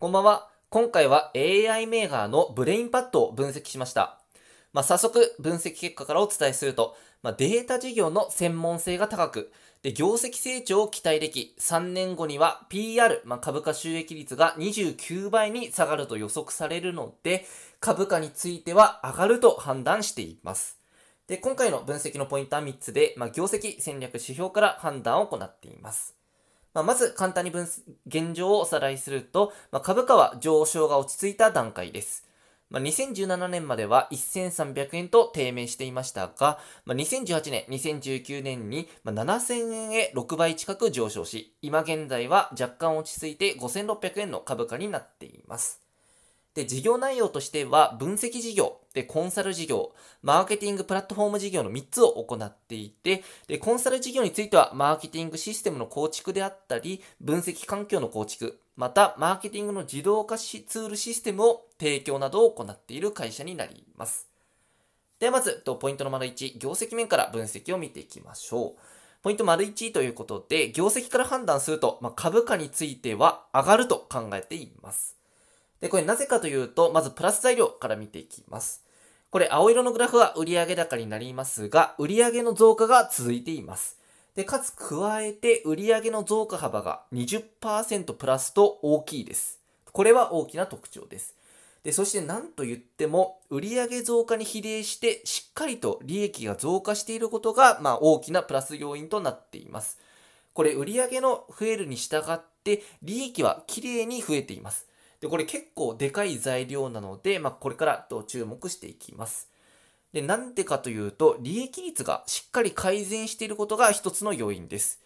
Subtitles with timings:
[0.00, 0.48] こんばんは。
[0.70, 4.20] 今回は AI メーカーのブレインパッドを分析しました。
[4.72, 9.50] まあ、早速、分析結果からお伝えすると、まあ、データ事業の専門性が高く、
[9.82, 17.44] で、業績成長を期待でき、3年後には PER、まあ、株価収益率が29倍に下がると予測されるので、
[17.80, 20.78] 株価については上がると判断しています。
[21.26, 26.17] で、今回の分析のポイントは3つで、まあ、業績戦略指標から判断を行っています。
[26.74, 27.66] まあ、まず簡単に分
[28.06, 32.28] 現状をおさらいすると、まあ、株価は上昇が落ち着いた段階です。
[32.70, 45.87] まあ、2017年までは1300円と低迷していましたが、まあ、2018年、2019年に7000円へ6倍近く上昇し、今現在は若干落ち着いて5600円の株価になっています。
[46.54, 64.28] で、事業内容としては、分析事業、で、コンサル事業、マーケティングプラットフォーム事業の3つを行っていて、で、コンサル事業については、マーケティングシステムの構築であったり、分析環境の構築、また、マーケティングの自動化しツールシステムを提供などを行っている会社になります。
[65.20, 68.80] ではまず、ポイントの丸1、業績面から分析を見ていきましょう。
[69.20, 75.17] ポイント丸1ということで、業績から判断すると、まあ、株価については上がると考えています。
[75.80, 78.82] で、これなぜかというと、まずプラス材料から見ていきます。
[79.30, 83.98] これ青色のグラフは売上高になりますが、売上の増加が続いています。
[84.34, 89.58] で、かつ加えて売上の増加幅が20%プラスと大きいです。
[89.92, 91.34] これは大きな特徴です。
[91.84, 99.98] で、そして何と言っても、売上増加に比例してしっかりと利益が増加していることが、まあ大きなプラス要因となっています。
[100.54, 104.87] これ売上の増えるに従って、利益はきれいに増えています。
[105.20, 109.48] で、これ結構でかい材料なので、まあ、これからと注目していきます。
[110.12, 115.00] で、なんでかというと、利益率がしっかり改善していることが一つの要因です。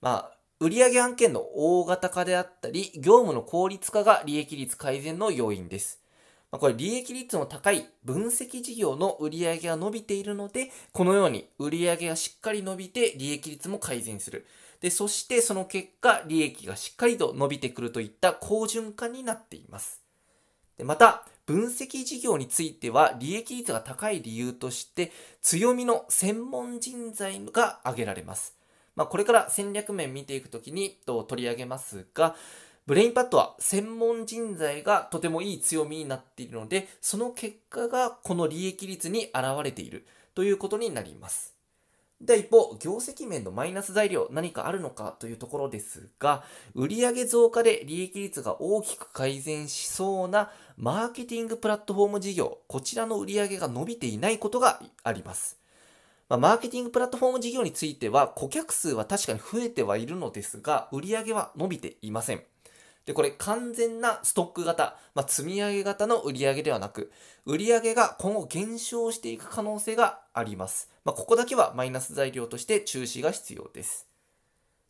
[0.00, 6.00] まあ、売上案件の大型化であったり、業務の効率化が利益率改善の要因です。
[6.50, 14.46] まあ、これ利益率の高い分析事業の売上が伸びているので、このように売上がしっかり伸びて利益率も改善する。
[14.80, 20.02] で、そしてその結果、利益がしっかりと伸びてくるといった好循環になっています。
[20.78, 28.56] でまた、分析事業については利益率が高い理由として、強みの専門人材が挙げられます。
[28.96, 32.34] まあ、これから戦略面見ていくときにと取り上げますが、
[32.86, 41.59] ブレインパッドは専門人材がとてもいい強みになっているので、その結果がこの利益率に現れているということになります。
[42.20, 46.44] で、一方、業績面のマイナス材料何かあるのかというところですが、
[46.74, 55.58] 売上増加で利益率が大きく改善しそうなマーケティングプラットフォーム事業、こちらの売上が伸びていないことがあります。
[56.28, 62.42] ま、マーケティングプラットフォーム事業については、顧客数は確かに増えてはいるのですが、売上は伸びていません。
[63.06, 67.10] で、これ完全なストック型、まあ、積み上げ型の売り上げではなく、
[67.46, 70.90] 売り上げが今後減少していく可能性があります。
[71.04, 74.06] まあ、ここだけはマイナス材料として中止が必要です。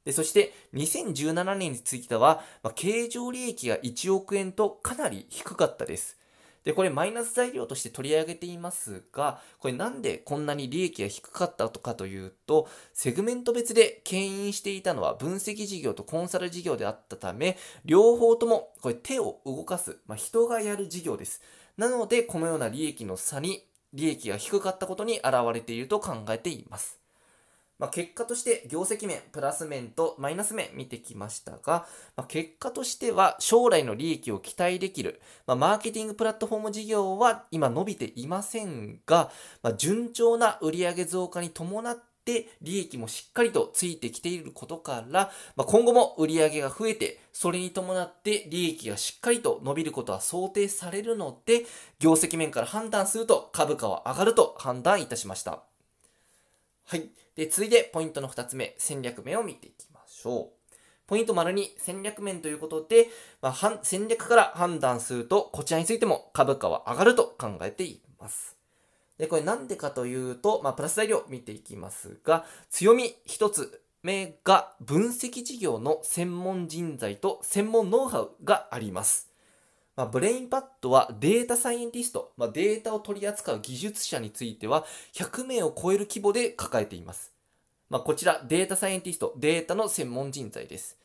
[0.04, 6.19] でそして、2017年については、まあ、経常利益が1億円とかなり低かったです。
[6.65, 21.41] で、これマイナス材料として取り上げていますが、これなんでこんなに利益が低かったかというと、セグメント別で牽引していたのは分析事業とコンサル事業であったため、両方ともこれ手を動かす、まあ、人がやる事業です。
[21.76, 27.00] なので、このような利益の差に利益が低かったことに現れていると考えています。
[27.80, 39.30] まあ、結果として業績面、プラス面とマイナス面見てきましたが、まあ、結果としては将来の利益を期待できる、まあ、マーケティングプラットフォーム事業は今伸びていませんが、
[39.62, 51.64] ま、順調な売上増加に伴って利益もしっかりとついてきていることから、まあ、今後も売上が増えて、それに伴って利益がしっかりと伸びることは想定されるので、
[51.98, 55.62] 業績面から判断すると株価は上がると判断いたしました。
[56.91, 57.08] はい。
[57.41, 60.75] で、続いてポイントの2つ目、戦略面を見ていきましょう。
[61.06, 63.06] ポイント丸2、戦略面ということで、
[63.41, 68.59] まあ、戦略から判断すると、こちらについても株価は上がると考えています。
[69.16, 79.29] で、これなんでかというと、まあ、プラス材料見ていきますが、強み1つ目が分析事業の専門人材と専門ノウハウがあります。
[80.00, 87.34] まあ、ブレインパッドはデータサイエンティスト、まあ、データを取り扱う技術者については100名を超える規模で抱えています。
[87.91, 90.97] まあ、こちらデータサイエンティスト、データの専門人材です。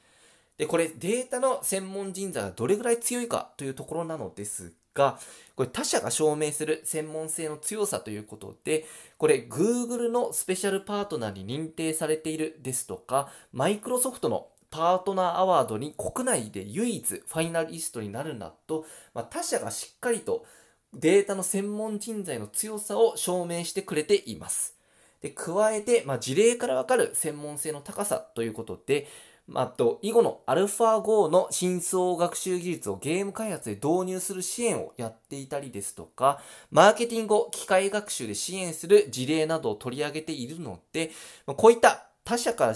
[0.57, 5.19] で、これデータの専門人材がどれぐらい強いかというところなのですが、
[5.57, 8.85] これ他社が証明する専門性の強さということで、
[9.17, 20.45] これ Google のスペシャルパートナーに認定されているですとか、Microsoft のパートナーアワードに国内で唯一ファイナリストになるなど、まあ、他社がしっかりと
[20.93, 24.75] データの専門人材の強さを証明してくれています。
[25.21, 29.07] で加えて、まあ、事例からわかる専門性の高さということで、
[29.47, 41.11] まあ、と、囲碁の AlphaGo の真相学習技術をゲーム開発で導入する支援をやっていたりですとか、マーケティングを機械学習で支援する事例などを取り上げているので、
[41.45, 42.75] こういった他社から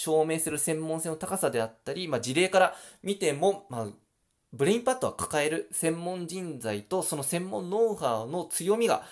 [0.00, 3.86] 証明する専門性の高さであったり、まあ、事例から見ても、まあ、
[4.54, 9.02] ブレインパッドは抱える専門人材とその専門ノウハウの強みが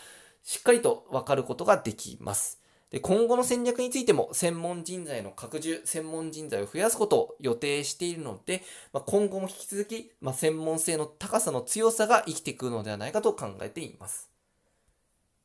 [0.42, 2.58] しっかりと分かることができます。
[2.90, 8.62] で今後の戦略についても専門人材の拡充、専門人材を増やすことを予定しているので、
[8.94, 14.30] まあ、今後も引き続き、まあ、専門性の高さの強さが生きてくるのではないかと考えています。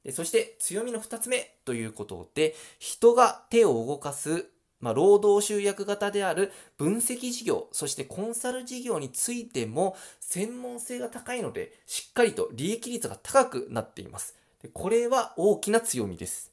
[0.06, 4.50] でそして強みの2つ目ということで、人が手を動かす、
[4.84, 14.36] まあ、労働集約型である分析事業、そしてコンサル事業についても専門性が高いので、しっかりと利益率が高くなっています。
[14.74, 16.53] これは大きな強みです。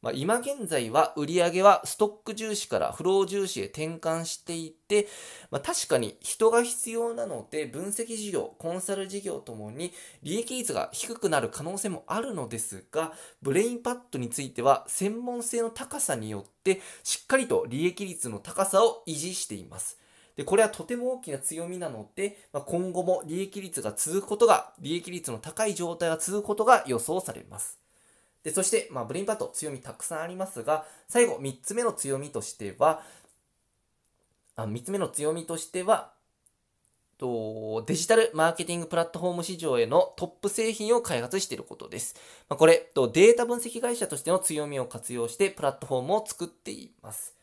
[0.00, 5.08] まあ、今現在は売り上げはストック重視からフロー重視へ転換していて、
[5.50, 9.92] まあ、確かに人が必要なので分析事業、コンサル事業ともに
[10.22, 13.12] 利益率が低くなる可能性もあるのですが、
[13.42, 19.98] ブレインパッドについては専門性の高さによってしっかりと利益率の高さを維持しています。
[20.36, 27.87] で、これはとても大きな強みなので、まあ、今後も利益率が続くことが、利益率の高い状態が続くことが予想されます。
[28.48, 33.02] で、そして、まあ、ブレインパッド強みたくさんありますが、最後、3つ目の強みとしては、
[34.56, 36.12] あ3つ目の強みとしては、
[37.18, 42.14] とデジタルマーケティングプラットフォーム市場へのトップ製品を開発していることです。
[42.48, 47.34] まあ、これと、データ分析会社としての強みを活用してプラットフォームを作っています。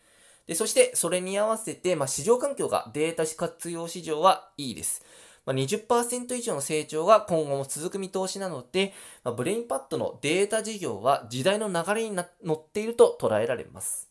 [0.48, 5.04] でそして、それに合わせて、まあ、市場環境がデータ活用市場はいいです。
[5.46, 8.94] まあ、20%以上の成長が今後も続く見通しなので、
[9.24, 14.10] まあ、ブレインパッドのデータ事業は時代の流れに乗っていると捉えられます。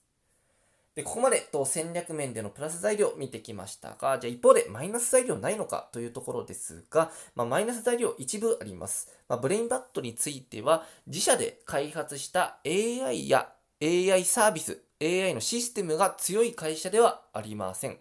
[0.94, 9.12] で、ここまでと戦略面でのプラス材料を見てきましたが、じゃあ一方でマイナス材料ないのかというところですが、まあ、マイナス材料一部あります。
[9.28, 13.52] まあ、ブレインパッドについては、自社で開発した AI や
[13.82, 17.98] AI サービス、AI のシステムが強い会社ではありません。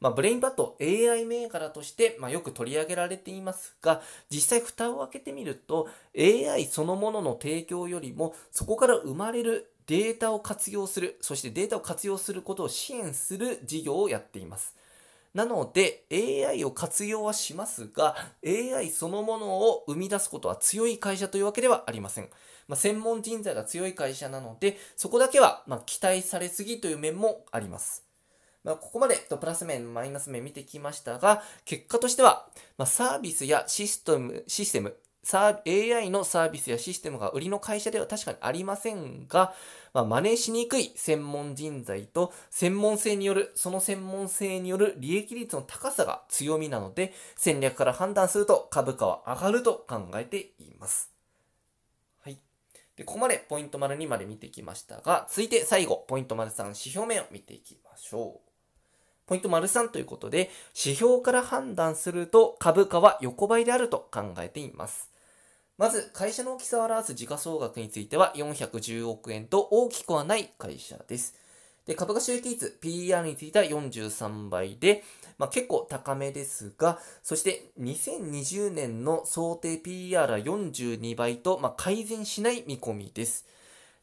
[0.00, 4.00] まあ、ブレインパッド AI 銘柄として、まあ、よく取り上げられていますが、
[4.30, 14.76] 実際蓋を開けてみると、AI そのものの提供よりも、そこから生まれるデータを活用する、そしてデータを活用することを支援する事業をやっています。
[15.34, 22.30] なので AI を活用はしますが AI そのものを生み出すことは強い会社というわけではありません。
[22.66, 28.07] まあ、専門人材が強い会社なのでそこだけはま期待されすぎという面もあります。
[28.64, 34.96] まあ、ここまでとプラス面、マイナス面見てきましたが、結果としては、まあ、サービスやシステム、システム、
[35.34, 39.52] AI のサービスやシステムが売りの会社では確かにありませんが、
[39.92, 51.12] まあ、真似しにくい専門人材と専門性による、その専門性による利益率の高さが強みなので、戦略から判断すると株価は上がると考えています。
[52.24, 52.38] はい。
[52.96, 58.47] で、ここまでポイント丸2まで見てきましたが、続いて最後、ポイント丸3指標面を見ていきましょう。
[59.28, 65.10] ポイント丸3ということで、指標から判断すると株価は横ばいであると考えています。
[65.76, 71.36] まず、会社の大きさを表す時価総額については410億円と大きくはない会社です。
[71.86, 75.04] で、株価収益率、PER については43倍で、
[75.38, 83.46] まあ、結構高めですが、そして2020年の想定 PER は42倍と、まあ、改善しない見込みです。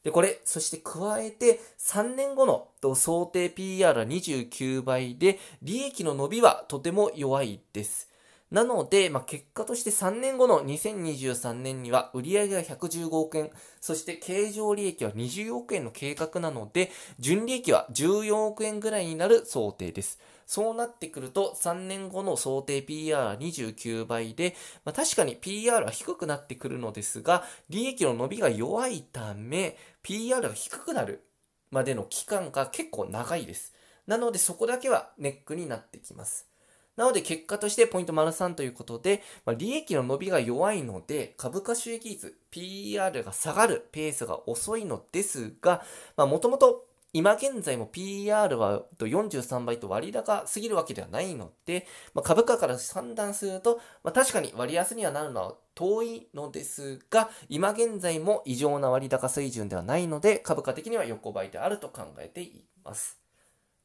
[0.05, 8.11] で、これ、そして加えて3年後の想定 PR は29倍で、利益の伸びはとても弱いです。
[8.51, 13.49] なので、まあ、結果として3年後の2023年には売上が115億円、
[13.81, 20.19] そして経常利益は20億円の計画なので、純利益は14億円ぐらいになる想定です。
[20.45, 31.23] そうなってくると、3年後の想定 PR は29倍で、まあ、確かに PR は低くなってくるのですが、利益の伸びが弱いため、PR が低くなる
[31.71, 33.73] までの期間が結構長いです。
[34.07, 36.47] なのでそこだけはネックになってきます。
[36.95, 45.83] なので結果としてポイント丸3ということで、まあ、利益の伸びが弱いので株価収益率 PR が下がるペースが遅いのですが、
[46.15, 46.84] もともと
[47.15, 63.17] 今現在も PR は43倍と割高すぎるわけではないので、まあ、株価から算段すると、まあ、確かに割安にはなるのは遠いのですが、今現在も異常な割高水準ではないので、株価的には横ばいであると考えています。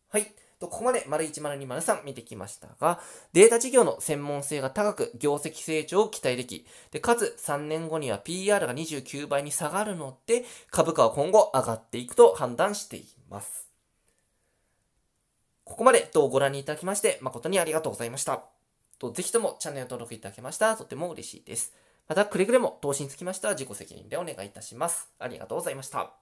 [0.08, 0.26] はい。
[0.60, 3.00] とここまで丸10203見てきましたが、
[3.32, 13.70] データ事業の専門性が高く、業績成長を期待でき、でかつ3年後には PR が29倍に下がるので、株価は今後上がっていくと判断しています。
[15.64, 18.42] ここまでとご覧いただきまして誠にありがとうございました。
[18.98, 21.72] とぜひともチャンネル登録いただけましたらとても嬉しいです。
[22.08, 25.08] また、くれぐれも投資につきましては自己責任でお願いいたします。
[25.20, 26.19] ありがとうございました。